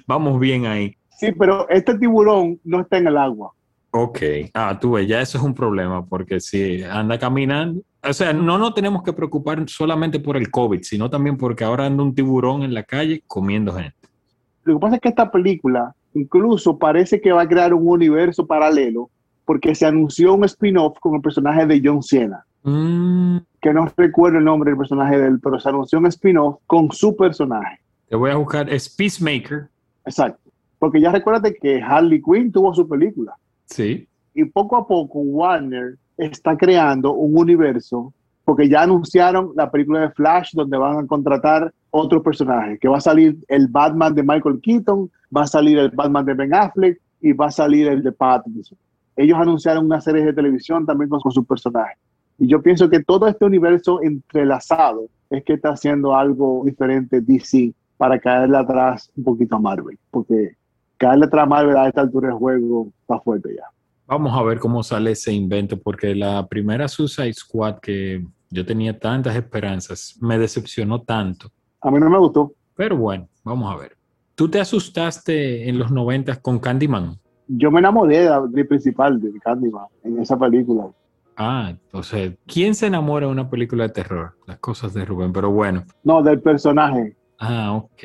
[0.07, 0.95] vamos bien ahí.
[1.19, 3.51] Sí, pero este tiburón no está en el agua.
[3.91, 4.19] Ok.
[4.53, 8.57] Ah, tú ves, ya eso es un problema, porque si anda caminando, o sea, no
[8.57, 12.63] nos tenemos que preocupar solamente por el COVID, sino también porque ahora anda un tiburón
[12.63, 13.95] en la calle comiendo gente.
[14.63, 18.45] Lo que pasa es que esta película incluso parece que va a crear un universo
[18.45, 19.09] paralelo
[19.45, 24.39] porque se anunció un spin-off con el personaje de John Cena, Mm, que no recuerdo
[24.39, 27.79] el nombre del personaje de él, pero se anunció un spin-off con su personaje.
[28.09, 29.69] te voy a buscar, es Peacemaker.
[30.05, 30.49] Exacto.
[30.79, 33.35] Porque ya recuérdate que Harley Quinn tuvo su película.
[33.65, 34.07] Sí.
[34.33, 40.09] y poco a poco Warner está creando un universo porque ya anunciaron la película de
[40.11, 44.59] Flash donde van a contratar otro personaje, que va a salir el Batman de Michael
[44.61, 48.11] Keaton, va a salir el Batman de Ben Affleck y va a salir el de
[48.11, 48.77] Pattinson.
[49.15, 51.95] Ellos anunciaron una serie de televisión también con, con su personaje.
[52.41, 57.71] Y yo pienso que todo este universo entrelazado es que está haciendo algo diferente DC
[57.97, 60.55] para caerle atrás un poquito a Marvel, porque
[60.97, 63.65] caerle tras Marvel a esta altura del juego está fuerte ya.
[64.07, 68.97] Vamos a ver cómo sale ese invento, porque la primera Suicide Squad que yo tenía
[68.97, 71.47] tantas esperanzas me decepcionó tanto.
[71.81, 72.53] A mí no me gustó.
[72.75, 73.95] Pero bueno, vamos a ver.
[74.33, 77.19] ¿Tú te asustaste en los 90 con Candyman?
[77.47, 80.89] Yo me enamoré de la actriz principal de Candyman en esa película.
[81.35, 84.37] Ah, entonces, ¿quién se enamora de una película de terror?
[84.45, 85.85] Las cosas de Rubén, pero bueno.
[86.03, 87.15] No, del personaje.
[87.39, 88.03] Ah, ok.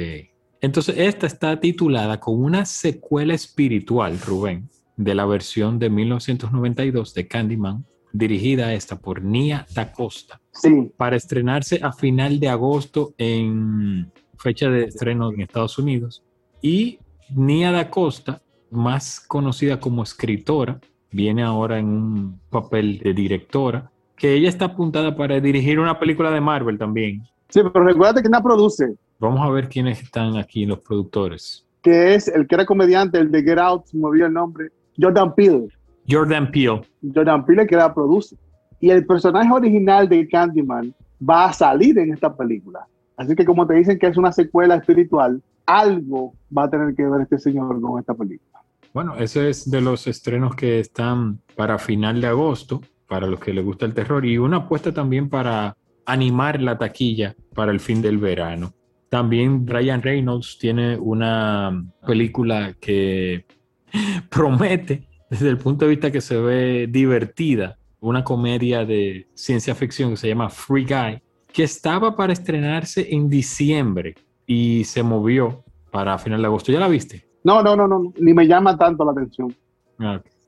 [0.60, 7.28] Entonces, esta está titulada con una secuela espiritual, Rubén, de la versión de 1992 de
[7.28, 10.40] Candyman, dirigida esta por Nia Da Costa.
[10.52, 10.90] Sí.
[10.96, 16.22] Para estrenarse a final de agosto en fecha de estreno en Estados Unidos.
[16.62, 16.98] Y
[17.34, 20.80] Nia Da Costa, más conocida como escritora,
[21.16, 26.30] viene ahora en un papel de directora, que ella está apuntada para dirigir una película
[26.30, 27.22] de Marvel también.
[27.48, 28.94] Sí, pero recuerda que la produce.
[29.18, 31.66] Vamos a ver quiénes están aquí los productores.
[31.82, 34.68] Que es el que era comediante, el de Get Out, se me olvidó el nombre,
[35.00, 35.68] Jordan Peele.
[36.08, 36.82] Jordan Peele.
[37.14, 38.36] Jordan Peele que la produce.
[38.80, 42.86] Y el personaje original de Candyman va a salir en esta película.
[43.16, 47.04] Así que como te dicen que es una secuela espiritual, algo va a tener que
[47.04, 48.60] ver este señor con esta película.
[48.96, 53.52] Bueno, ese es de los estrenos que están para final de agosto, para los que
[53.52, 58.00] les gusta el terror, y una apuesta también para animar la taquilla para el fin
[58.00, 58.72] del verano.
[59.10, 63.44] También Ryan Reynolds tiene una película que
[64.30, 70.12] promete, desde el punto de vista que se ve divertida, una comedia de ciencia ficción
[70.12, 71.20] que se llama Free Guy,
[71.52, 74.14] que estaba para estrenarse en diciembre
[74.46, 76.72] y se movió para final de agosto.
[76.72, 77.25] ¿Ya la viste?
[77.46, 79.54] No, no, no, no, ni me llama tanto la atención.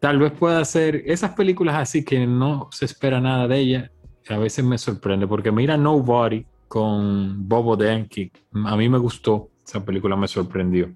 [0.01, 3.93] Tal vez pueda ser esas películas así que no se espera nada de ella.
[4.29, 8.33] A veces me sorprende porque mira Nobody con Bobo Denki.
[8.65, 9.49] A mí me gustó.
[9.65, 10.91] Esa película me sorprendió.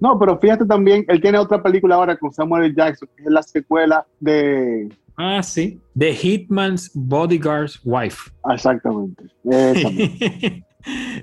[0.00, 2.74] No, pero fíjate también, él tiene otra película ahora con Samuel L.
[2.74, 4.92] Jackson, que es la secuela de...
[5.16, 5.80] Ah, sí.
[5.96, 8.32] The Hitman's Bodyguard's Wife.
[8.50, 9.24] Exactamente.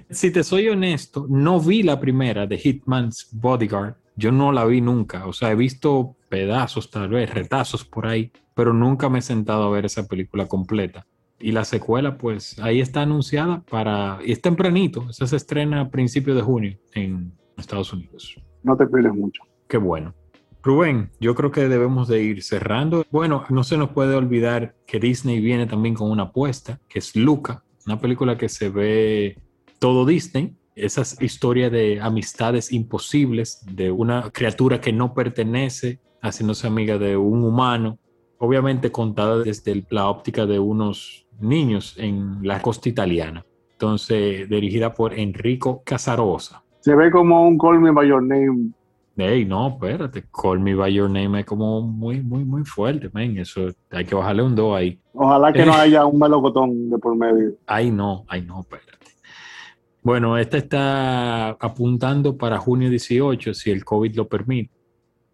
[0.09, 3.95] Si te soy honesto, no vi la primera de Hitman's Bodyguard.
[4.21, 5.25] Yo no la vi nunca.
[5.25, 9.63] O sea, he visto pedazos, tal vez, retazos por ahí, pero nunca me he sentado
[9.63, 11.07] a ver esa película completa.
[11.39, 14.19] Y la secuela, pues ahí está anunciada para.
[14.23, 15.07] Y es tempranito.
[15.09, 18.39] Esa se estrena a principios de junio en Estados Unidos.
[18.61, 19.41] no te pierdes mucho.
[19.67, 20.13] Qué bueno.
[20.61, 23.03] Rubén, yo creo que debemos de ir cerrando.
[23.09, 27.15] Bueno, no se nos puede olvidar que Disney viene también con una apuesta, que es
[27.15, 29.39] Luca, una película que se ve
[29.79, 36.97] todo Disney, esas historias de amistades imposibles, de una criatura que no pertenece, haciéndose amiga
[36.97, 37.99] de un humano,
[38.37, 43.45] obviamente contada desde la óptica de unos niños en la costa italiana.
[43.73, 46.63] Entonces, dirigida por Enrico Casarosa.
[46.79, 48.71] Se ve como un Call Me By Your Name.
[49.17, 53.37] Ey, no, espérate, Call Me By Your Name es como muy, muy, muy fuerte, men.
[53.37, 54.99] Eso hay que bajarle un do ahí.
[55.13, 57.53] Ojalá que no haya un melocotón de por medio.
[57.67, 59.00] Ay, no, ay, no, espérate.
[60.03, 64.71] Bueno, esta está apuntando para junio 18, si el COVID lo permite.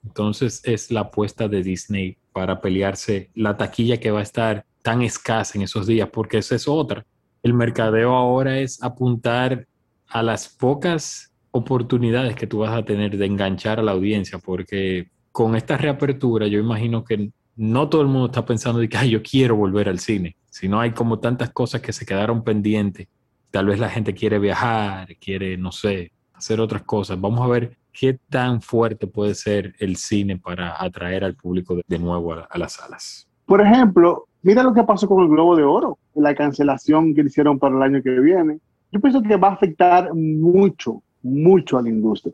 [0.03, 5.01] Entonces es la apuesta de Disney para pelearse la taquilla que va a estar tan
[5.01, 7.05] escasa en esos días, porque esa es otra.
[7.43, 9.67] El mercadeo ahora es apuntar
[10.07, 15.09] a las pocas oportunidades que tú vas a tener de enganchar a la audiencia, porque
[15.31, 19.11] con esta reapertura yo imagino que no todo el mundo está pensando de que "Ay,
[19.11, 23.07] yo quiero volver al cine, sino hay como tantas cosas que se quedaron pendientes.
[23.51, 27.19] Tal vez la gente quiere viajar, quiere, no sé, hacer otras cosas.
[27.19, 31.99] Vamos a ver qué tan fuerte puede ser el cine para atraer al público de,
[31.99, 33.27] nuevo a, a las salas.
[33.45, 37.57] Por ejemplo, mira lo que pasó con el Globo de Oro, la cancelación que hicieron
[37.57, 38.59] para el año que viene.
[38.91, 42.33] Yo pienso que va a afectar mucho, mucho a la industria,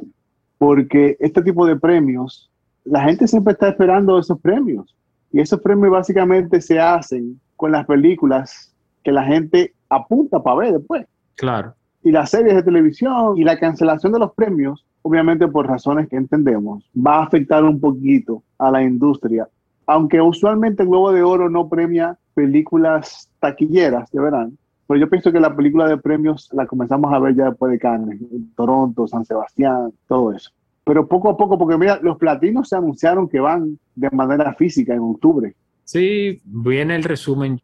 [0.58, 2.52] porque este tipo de premios,
[2.84, 4.96] la gente siempre está esperando esos premios,
[5.32, 8.72] y esos premios básicamente se hacen con las películas
[9.04, 11.06] que la gente apunta para ver después.
[11.36, 11.74] Claro.
[12.04, 16.18] y las series de televisión y la cancelación de los premios, obviamente por razones que
[16.18, 19.48] entendemos, va a afectar un poquito a la industria.
[19.86, 25.32] Aunque usualmente el Globo de Oro no premia películas taquilleras, ya verán, pero yo pienso
[25.32, 29.08] que la película de premios la comenzamos a ver ya después de Cannes, en Toronto,
[29.08, 30.52] San Sebastián, todo eso.
[30.84, 34.94] Pero poco a poco, porque mira, los platinos se anunciaron que van de manera física
[34.94, 35.56] en octubre.
[35.86, 37.62] Sí, viene el resumen.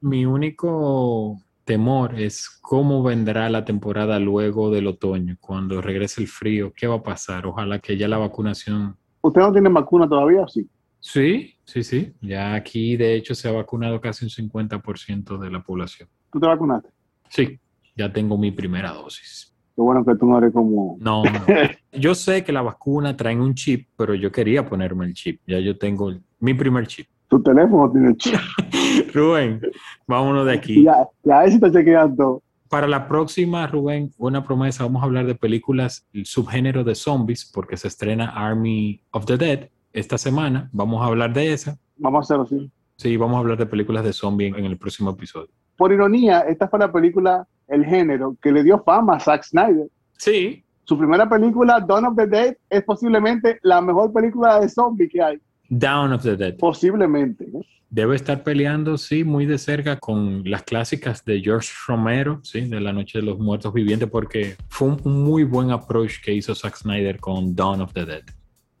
[0.00, 6.72] Mi único temor es cómo vendrá la temporada luego del otoño, cuando regrese el frío.
[6.74, 7.46] ¿Qué va a pasar?
[7.46, 8.96] Ojalá que ya la vacunación.
[9.20, 10.68] ¿Usted no tiene vacuna todavía sí?
[11.00, 12.12] Sí, sí, sí.
[12.20, 16.08] Ya aquí, de hecho, se ha vacunado casi un 50% de la población.
[16.30, 16.90] ¿Tú te vacunaste?
[17.28, 17.58] Sí,
[17.96, 19.52] ya tengo mi primera dosis.
[19.74, 20.96] Qué bueno que tú no eres como...
[21.00, 21.30] No, no.
[21.92, 25.40] Yo sé que la vacuna trae un chip, pero yo quería ponerme el chip.
[25.46, 27.06] Ya yo tengo mi primer chip.
[27.32, 28.38] Tu teléfono tiene chip.
[29.14, 29.58] Rubén,
[30.06, 30.84] vámonos de aquí.
[30.84, 32.42] Ya, ya eso te chequeando.
[32.68, 37.50] Para la próxima, Rubén, una promesa, vamos a hablar de películas, el subgénero de zombies,
[37.50, 40.68] porque se estrena Army of the Dead esta semana.
[40.72, 41.78] Vamos a hablar de esa.
[41.96, 42.70] Vamos a hacerlo así.
[42.96, 45.48] Sí, vamos a hablar de películas de zombies en, el próximo episodio.
[45.78, 49.88] Por ironía, esta fue la película, el género, que le dio fama a Zack Snyder.
[50.18, 50.62] Sí.
[50.84, 55.22] Su primera película, Dawn of the Dead, es posiblemente la mejor película de zombie que
[55.22, 55.40] hay.
[55.72, 56.56] Down of the Dead.
[56.58, 57.46] Posiblemente.
[57.50, 57.62] ¿no?
[57.88, 62.78] Debe estar peleando, sí, muy de cerca con las clásicas de George Romero, sí, de
[62.78, 66.76] La Noche de los Muertos Vivientes, porque fue un, muy buen approach que hizo Zack
[66.76, 68.22] Snyder con Dawn of the Dead.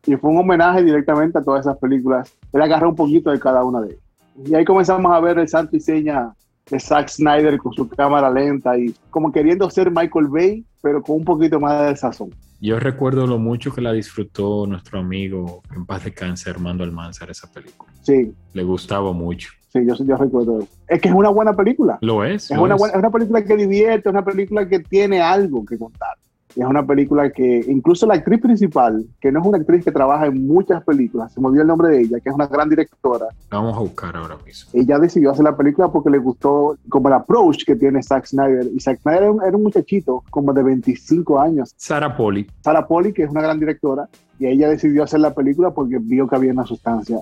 [0.06, 2.30] Y fue un homenaje directamente a todas esas películas.
[2.52, 4.02] Él agarró un poquito de cada una de ellas.
[4.44, 6.34] Y ahí comenzamos a ver el santo y seña
[6.70, 11.16] de Zack Snyder con su cámara lenta y como queriendo ser Michael Bay, pero con
[11.16, 12.30] un poquito más de sazón.
[12.60, 17.28] Yo recuerdo lo mucho que la disfrutó nuestro amigo en paz de cáncer, Armando Almanzar,
[17.30, 17.92] esa película.
[18.02, 19.50] Sí, Le gustaba mucho.
[19.72, 20.60] sí, yo, yo recuerdo.
[20.86, 21.98] Es que es una buena película.
[22.00, 22.50] Lo es.
[22.50, 22.78] Es lo una, es.
[22.78, 26.16] buena- es una película que divierte, es una película que tiene algo que contar.
[26.54, 29.92] Y es una película que incluso la actriz principal, que no es una actriz que
[29.92, 32.68] trabaja en muchas películas, se me olvidó el nombre de ella, que es una gran
[32.68, 34.70] directora, La vamos a buscar ahora mismo.
[34.74, 38.68] ella decidió hacer la película porque le gustó como el approach que tiene Zack Snyder.
[38.74, 41.72] Y Zack Snyder era un, era un muchachito como de 25 años.
[41.76, 42.46] Sarah Polly.
[42.62, 46.28] Sarah Polly, que es una gran directora, y ella decidió hacer la película porque vio
[46.28, 47.18] que había una sustancia.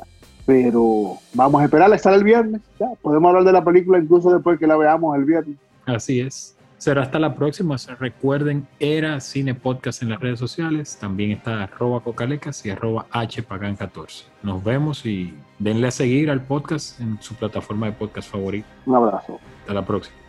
[0.47, 2.61] Pero vamos a esperar a estar el viernes.
[2.79, 5.57] Ya, podemos hablar de la película incluso después que la veamos el viernes.
[5.87, 6.57] Así es.
[6.81, 7.77] Será hasta la próxima.
[7.99, 10.97] Recuerden, era Cine Podcast en las redes sociales.
[10.99, 14.25] También está arroba cocalecas y arroba hpagan14.
[14.43, 18.67] Nos vemos y denle a seguir al podcast en su plataforma de podcast favorito.
[18.87, 19.39] Un abrazo.
[19.61, 20.20] Hasta la próxima.